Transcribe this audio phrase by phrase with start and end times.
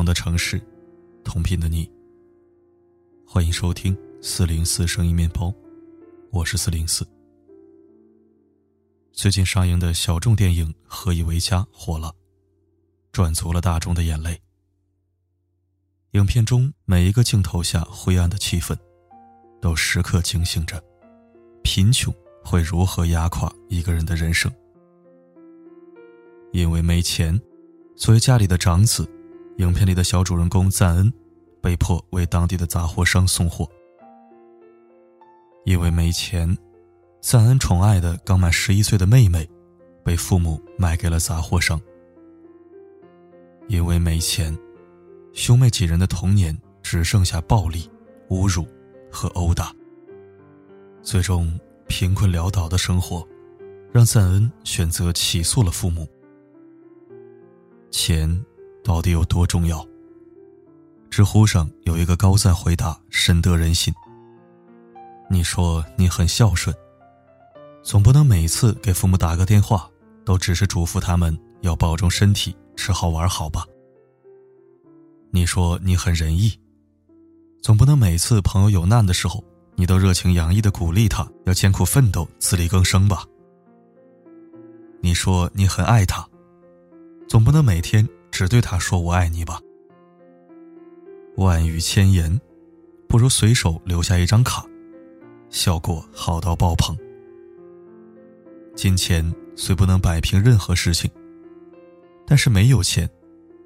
[0.00, 0.58] 同的城市，
[1.22, 1.86] 同频的你。
[3.26, 5.52] 欢迎收听四零四声音面包，
[6.30, 7.06] 我是四零四。
[9.12, 12.14] 最近上映的小众电影《何以为家》火了，
[13.12, 14.40] 赚足了大众的眼泪。
[16.12, 18.74] 影片中每一个镜头下灰暗的气氛，
[19.60, 20.82] 都时刻警醒着：
[21.62, 22.10] 贫穷
[22.42, 24.50] 会如何压垮一个人的人生。
[26.52, 27.38] 因为没钱，
[27.96, 29.06] 作为家里的长子，
[29.56, 31.12] 影片里的小主人公赞恩
[31.60, 33.68] 被迫为当地的杂货商送货。
[35.64, 36.56] 因为没钱，
[37.20, 39.48] 赞恩宠爱的刚满十一岁的妹妹
[40.02, 41.80] 被父母卖给了杂货商。
[43.68, 44.56] 因为没钱，
[45.32, 47.88] 兄妹几人的童年只剩下暴力、
[48.30, 48.66] 侮辱
[49.12, 49.72] 和殴打。
[51.02, 53.26] 最终，贫困潦倒的生活
[53.92, 56.08] 让赞恩选择起诉了父母。
[57.90, 58.44] 钱
[58.82, 59.86] 到底有多重要？
[61.10, 63.92] 知乎上有一个高赞回答，深得人心。
[65.28, 66.74] 你说你很孝顺，
[67.82, 69.88] 总不能每次给父母打个电话，
[70.24, 73.64] 都只是嘱咐他们要保重身体、吃好玩好吧？
[75.30, 76.58] 你说你很仁义，
[77.62, 79.44] 总不能每次朋友有难的时候，
[79.76, 83.24] 你都热情洋溢的鼓励他要艰苦奋斗、自力更生吧？
[85.00, 86.26] 你说你很爱他。
[87.28, 89.60] 总不能每天只对他说“我爱你”吧？
[91.36, 92.40] 万语千言，
[93.08, 94.64] 不如随手留下一张卡，
[95.48, 96.96] 效果好到爆棚。
[98.74, 101.10] 金钱虽不能摆平任何事情，
[102.26, 103.08] 但是没有钱，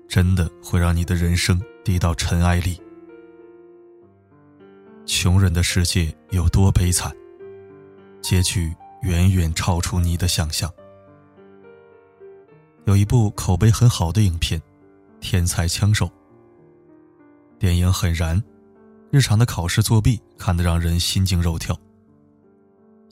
[0.09, 2.81] 真的会让你的人生低到尘埃里。
[5.07, 7.13] 穷人的世界有多悲惨？
[8.23, 10.73] 结局远远超出你的想象。
[12.87, 14.61] 有一部口碑很好的影片
[15.19, 16.07] 《天才枪手》。
[17.59, 18.43] 电影很燃，
[19.11, 21.75] 日常的考试作弊看得让人心惊肉跳。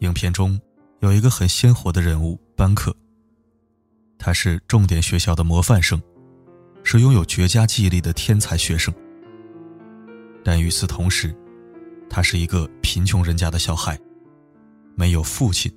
[0.01, 0.61] 影片中
[1.01, 2.95] 有一个很鲜活的人物班克，
[4.19, 6.01] 他是重点学校的模范生，
[6.83, 8.93] 是拥有绝佳记忆力的天才学生。
[10.45, 11.35] 但与此同时，
[12.11, 13.99] 他是一个贫穷人家的小孩，
[14.97, 15.73] 没有父亲，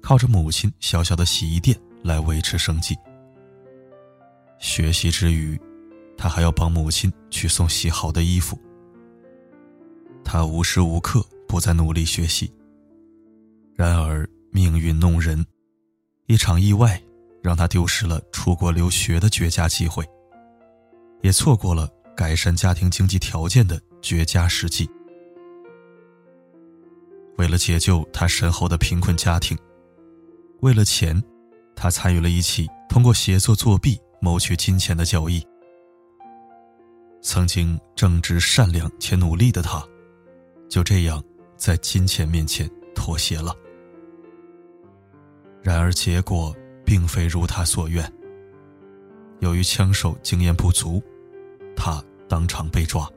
[0.00, 2.96] 靠着母亲小小的洗衣店来维持生计。
[4.58, 5.60] 学习之余，
[6.16, 8.58] 他还要帮母亲去送洗好的衣服。
[10.24, 12.52] 他无时无刻不在努力学习。
[13.74, 15.44] 然而命运弄人，
[16.26, 17.00] 一场意外
[17.42, 20.04] 让他丢失了出国留学的绝佳机会，
[21.22, 24.88] 也错过了改善家庭经济条件的绝佳时机。
[27.36, 29.56] 为了解救他身后的贫困家庭，
[30.60, 31.22] 为了钱，
[31.76, 33.96] 他参与了一起通过协作作弊。
[34.20, 35.46] 谋取金钱的交易。
[37.20, 39.84] 曾经正直、善良且努力的他，
[40.68, 41.22] 就这样
[41.56, 43.54] 在金钱面前妥协了。
[45.62, 48.10] 然而结果并非如他所愿。
[49.40, 51.02] 由于枪手经验不足，
[51.76, 53.08] 他当场被抓。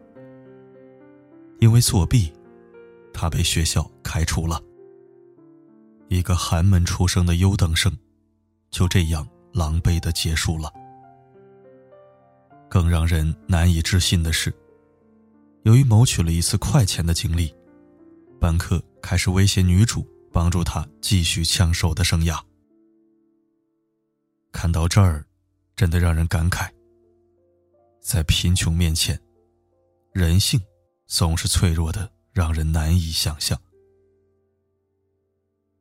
[1.59, 2.33] 因为作弊，
[3.13, 4.61] 他被学校开除了。
[6.09, 7.95] 一个寒门出生的优等生，
[8.69, 10.73] 就这样狼狈的结束了。
[12.71, 14.49] 更让人难以置信的是，
[15.63, 17.53] 由于谋取了一次快钱的经历，
[18.39, 22.41] 班克开始威胁女主，帮助他继续枪手的生涯。
[24.53, 25.25] 看到这儿，
[25.75, 26.69] 真的让人感慨：
[27.99, 29.19] 在贫穷面前，
[30.13, 30.57] 人性
[31.07, 33.59] 总是脆弱的，让人难以想象。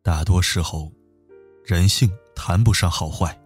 [0.02, 0.90] 大多时候，
[1.64, 3.40] 人性谈不上好坏，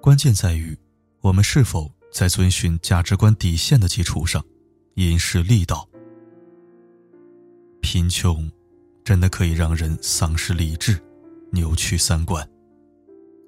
[0.00, 0.74] 关键在于
[1.20, 1.92] 我们是否。
[2.12, 4.44] 在遵循价值观底线的基础上，
[4.94, 5.88] 因势利导。
[7.80, 8.48] 贫穷
[9.02, 11.02] 真的可以让人丧失理智，
[11.50, 12.46] 扭曲三观，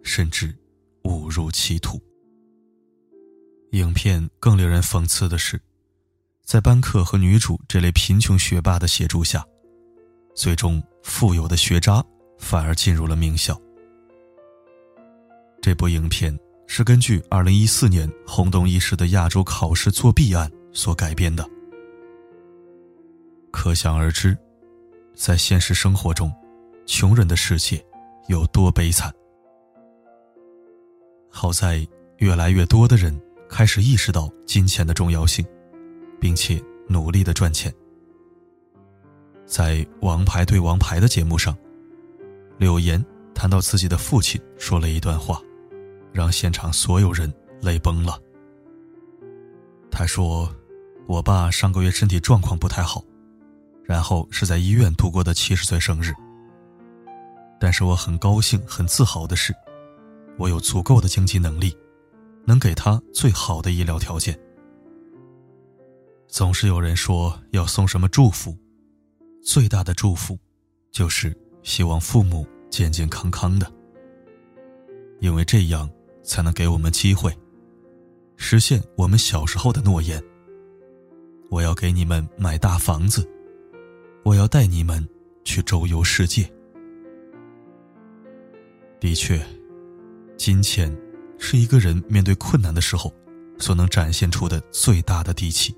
[0.02, 0.56] 甚至
[1.04, 2.00] 误入歧途。
[3.72, 5.60] 影片更令人讽刺的是，
[6.42, 9.44] 在班克和女主这类贫穷学霸的协助下，
[10.34, 12.02] 最终富有的学渣
[12.38, 13.60] 反而进入了名校。
[15.60, 16.36] 这部影片。
[16.66, 21.48] 是根据2014年轰动一时的亚洲考试作弊案所改编的。
[23.50, 24.36] 可想而知，
[25.14, 26.32] 在现实生活中，
[26.86, 27.84] 穷人的世界
[28.28, 29.12] 有多悲惨。
[31.30, 31.86] 好在
[32.18, 33.16] 越来越多的人
[33.48, 35.44] 开始意识到金钱的重要性，
[36.20, 37.72] 并且努力的赚钱。
[39.46, 41.56] 在《王牌对王牌》的节目上，
[42.58, 45.40] 柳岩谈到自己的父亲说了一段话。
[46.14, 47.30] 让现场所有人
[47.60, 48.18] 泪崩了。
[49.90, 50.48] 他说，
[51.06, 53.04] 我爸上个月身体状况不太好，
[53.82, 56.12] 然后是在医院度过的七十岁生日。
[57.60, 59.52] 但是我很高兴、很自豪的是，
[60.38, 61.76] 我有足够的经济能力，
[62.44, 64.38] 能给他最好的医疗条件。
[66.28, 68.56] 总是有人说要送什么祝福，
[69.42, 70.38] 最大的祝福，
[70.90, 73.72] 就是希望父母健健康康的，
[75.20, 75.88] 因为这样
[76.24, 77.32] 才能给我们机会。
[78.36, 80.20] 实现我们小时候的诺言。
[81.50, 83.28] 我要给你们买大房子，
[84.24, 85.06] 我要带你们
[85.44, 86.50] 去周游世界。
[88.98, 89.40] 的确，
[90.36, 90.92] 金钱
[91.38, 93.12] 是一个人面对困难的时候
[93.58, 95.72] 所能展现出的最大的底气。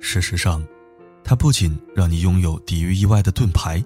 [0.00, 0.66] 事实上，
[1.22, 3.84] 它不仅让你拥有抵御意外的盾牌，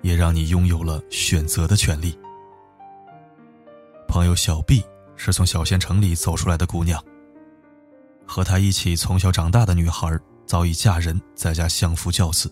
[0.00, 2.16] 也让你拥有了选择的权利。
[4.16, 4.82] 朋友小 B。
[5.14, 7.02] 是从小县城里走出来的姑娘。
[8.26, 12.50] 和她一起从小长大的女孩早已嫁人，在家相夫教子。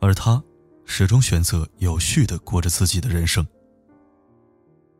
[0.00, 0.42] 而她
[0.86, 3.46] 始终选择有序的过着自己的人生。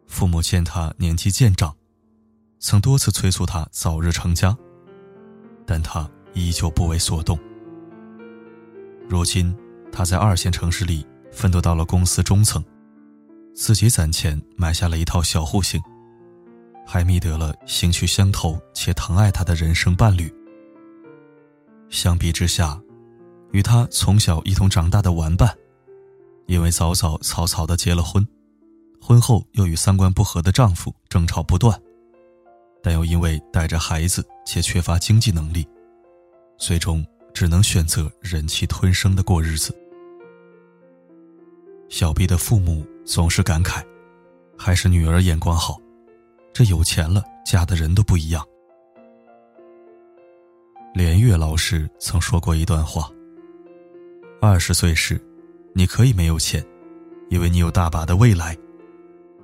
[0.06, 1.74] 父母见她年纪渐长，
[2.58, 4.54] 曾多次催促她早日成家，
[5.64, 7.38] 但她依旧不为所动。
[9.08, 9.56] 如今，
[9.90, 12.62] 她在二线城市里奋斗到了公司中层，
[13.56, 15.82] 自己攒钱买下了一套小户型。
[16.86, 20.32] 还觅得了兴趣相投且疼爱他的人生伴侣。
[21.88, 22.80] 相比之下，
[23.52, 25.52] 与他从小一同长大的玩伴，
[26.46, 28.24] 因为早早草草的结了婚，
[29.00, 31.80] 婚后又与三观不合的丈夫争吵不断，
[32.82, 35.66] 但又因为带着孩子且缺乏经济能力，
[36.58, 37.04] 最终
[37.34, 39.74] 只能选择忍气吞声的过日子。
[41.88, 43.84] 小 B 的父母总是感慨，
[44.58, 45.80] 还是女儿眼光好。
[46.52, 48.44] 这有钱了，嫁的人都不一样。
[50.92, 53.08] 连岳老师曾说过一段话：
[54.40, 55.22] 二十岁时，
[55.72, 56.66] 你可以没有钱，
[57.30, 58.56] 因为你有大把的未来，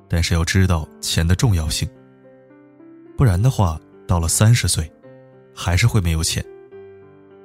[0.08, 1.88] 但是要知道钱的重要性。
[3.16, 4.90] 不然的话，到了三十岁，
[5.54, 6.44] 还是会没有钱。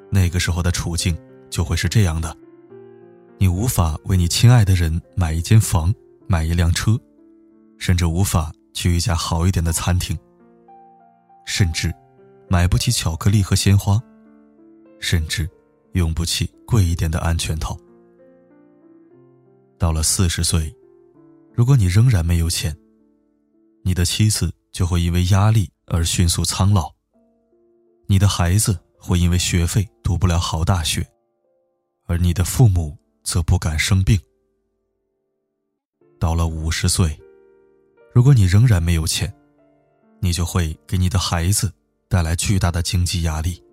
[0.09, 1.15] 那个时候的处境
[1.47, 2.35] 就会是这样的：
[3.37, 5.93] 你无法为你亲爱的人买一间房，
[6.27, 7.00] 买一辆车，
[7.77, 8.51] 甚至无法。
[8.74, 10.15] 去一家好一点的餐厅，
[11.47, 11.91] 甚至
[12.47, 14.00] 买不起巧克力和鲜花，
[15.00, 15.50] 甚至
[15.94, 17.75] 用不起贵一点的安全套。
[19.79, 20.71] 到了四十岁，
[21.56, 22.77] 如果你仍然没有钱，
[23.81, 26.91] 你的妻子就会因为压力而迅速苍老，
[28.06, 31.03] 你的孩子会因为学费读不了好大学，
[32.06, 34.19] 而你的父母则不敢生病。
[36.19, 37.17] 到了五十岁。
[38.13, 39.31] 如果你仍然没有钱，
[40.19, 41.71] 你就会给你的孩子
[42.07, 43.63] 带来巨大的经济压力。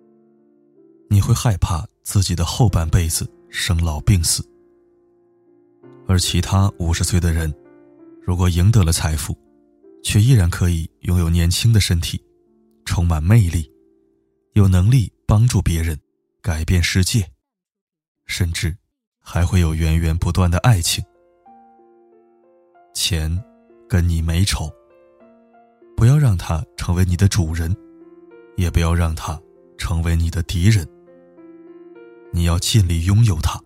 [1.09, 4.47] 你会害怕自己的后半辈子生老病死。
[6.07, 7.53] 而其他五十岁的人，
[8.21, 9.35] 如果赢得了财富，
[10.03, 12.23] 却依然可以拥有年轻的身体，
[12.85, 13.71] 充满魅力，
[14.53, 15.99] 有能力帮助别人，
[16.41, 17.27] 改变世界，
[18.27, 18.77] 甚至
[19.19, 21.03] 还会有源源不断的爱情。
[22.95, 23.39] 钱。
[23.87, 24.67] 跟你没仇，
[25.95, 27.73] 不要让它成为你的主人，
[28.57, 29.39] 也不要让它
[29.77, 30.85] 成为你的敌人。
[32.33, 33.61] 你要尽力拥有它，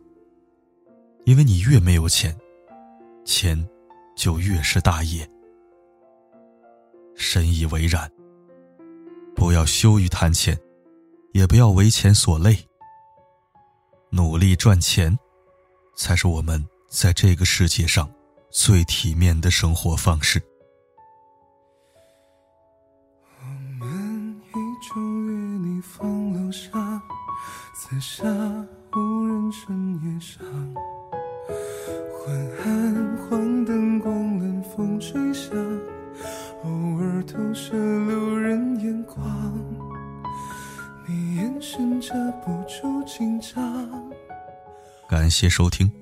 [1.24, 2.38] 因为你越没有钱，
[3.24, 3.66] 钱
[4.14, 5.26] 就越是大爷。
[7.16, 8.12] 深以为然。
[9.34, 10.60] 不要羞于谈钱，
[11.32, 12.58] 也不要为钱所累。
[14.10, 15.18] 努力赚钱，
[15.96, 18.12] 才是我们在这个世界上。
[18.52, 20.42] 最体面的生活方式。
[23.40, 23.46] 我
[23.80, 24.54] 们一
[24.88, 25.32] 周约
[25.68, 26.70] 你房楼下，
[27.76, 28.26] 四下
[28.94, 30.46] 无人深夜上，
[32.12, 35.56] 昏暗黄灯光冷风吹响，
[36.64, 39.24] 偶尔投射路人眼光，
[41.08, 42.14] 你眼神遮
[42.44, 44.12] 不住紧张。
[45.08, 45.99] 感谢收听。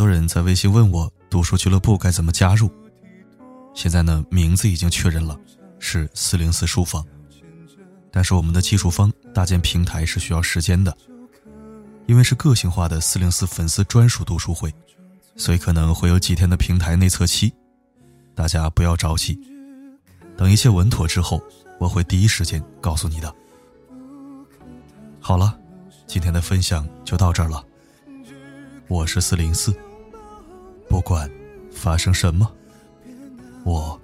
[0.00, 2.70] 多人在微信问我读书俱乐部该怎么加入，
[3.74, 5.38] 现在呢名字已经确认了，
[5.78, 7.04] 是四零四书房，
[8.10, 10.96] 但是我们的技术方搭建平台是需要时间的，
[12.06, 14.72] 因为是个性化的四零四粉丝专属读书会，
[15.36, 17.52] 所以可能会有几天的平台内测期，
[18.34, 19.38] 大家不要着急，
[20.34, 21.42] 等一切稳妥之后，
[21.78, 23.30] 我会第一时间告诉你的。
[25.20, 25.54] 好了，
[26.06, 27.62] 今天的分享就到这儿了。
[28.88, 29.76] 我是四零四，
[30.90, 31.30] 不管
[31.70, 32.50] 发生什么，
[33.64, 33.98] 我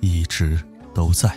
[0.00, 1.34] 一直都在。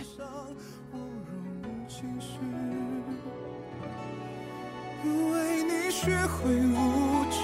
[5.02, 7.38] 为你学会无知。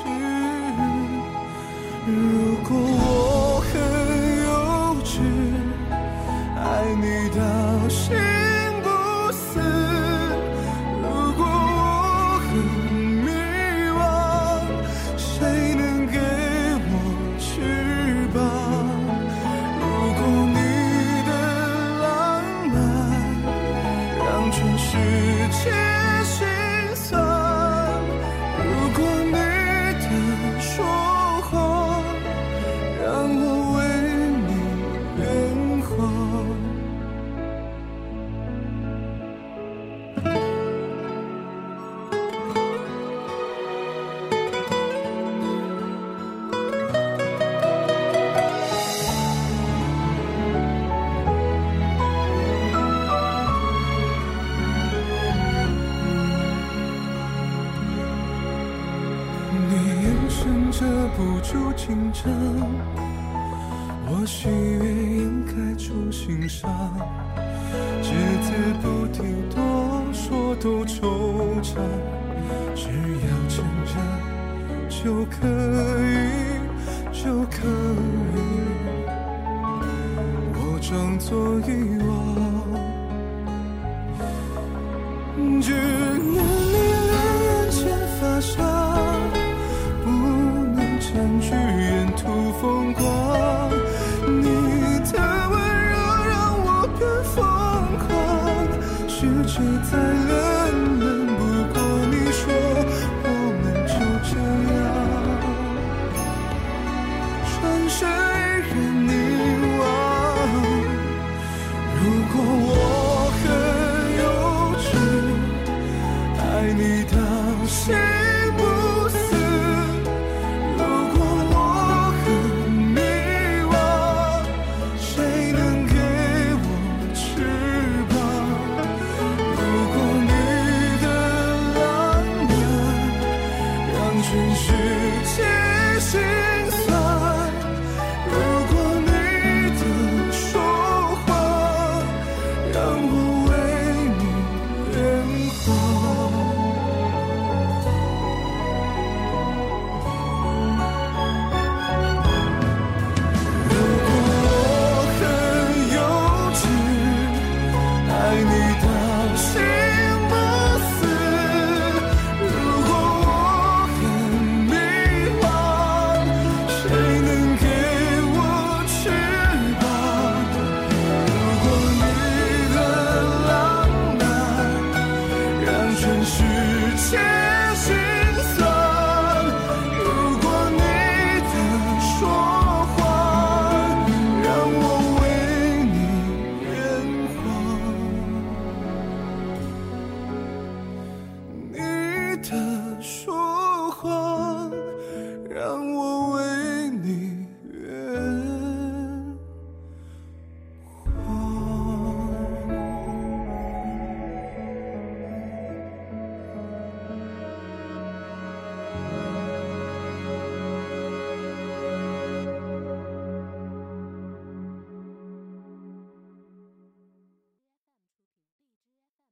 [64.22, 64.84] 我喜悦
[65.18, 66.70] 掩盖出心伤，
[68.00, 68.08] 只
[68.40, 69.58] 字不提，多
[70.12, 71.00] 说都惆
[71.60, 71.74] 怅，
[72.76, 72.86] 只
[73.18, 73.98] 要成长
[74.88, 75.34] 就可
[76.06, 76.06] 以，
[77.12, 77.66] 就可
[78.36, 78.38] 以，
[80.54, 81.68] 我装作遗
[82.06, 82.12] 忘。